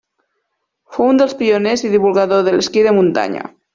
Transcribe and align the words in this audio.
Fou 0.95 1.11
un 1.11 1.21
dels 1.21 1.35
pioners 1.43 1.85
i 1.91 1.91
divulgador 1.97 2.43
de 2.49 2.55
l'esquí 2.57 2.87
de 2.89 2.95
muntanya. 2.97 3.45